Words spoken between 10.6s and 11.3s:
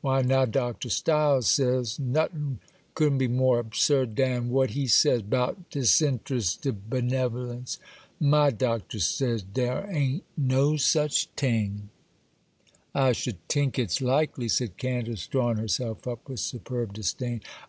such